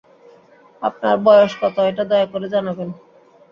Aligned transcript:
আপনার 0.81 1.15
বয়স 1.25 1.51
কত, 1.61 1.75
এটা 1.89 2.03
দয়া 2.11 2.27
করে 2.33 2.47
জানাবেন। 2.53 2.89